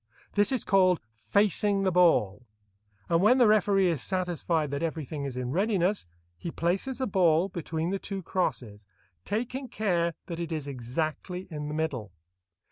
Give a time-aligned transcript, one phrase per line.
[0.33, 2.47] This is called "facing the ball,"
[3.07, 6.07] and when the referee is satisfied that everything is in readiness,
[6.39, 8.87] he places the ball between the two crosses,
[9.25, 12.11] taking care that it is exactly in the middle.